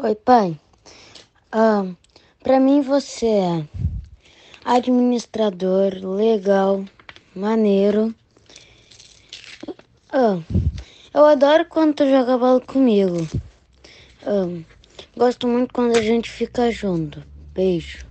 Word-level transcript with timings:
Oi, 0.00 0.14
pai. 0.14 0.56
Ah, 1.50 1.84
para 2.40 2.60
mim 2.60 2.82
você 2.82 3.26
é 3.26 3.68
administrador, 4.64 5.92
legal, 6.04 6.84
maneiro. 7.34 8.14
Ah, 10.12 10.38
eu 11.12 11.24
adoro 11.24 11.64
quando 11.64 11.94
tu 11.96 12.08
joga 12.08 12.38
bola 12.38 12.60
comigo. 12.60 13.26
Ah, 14.22 14.46
gosto 15.16 15.48
muito 15.48 15.74
quando 15.74 15.90
a 15.94 16.00
gente 16.00 16.30
fica 16.30 16.70
junto. 16.70 17.20
Beijo. 17.52 18.06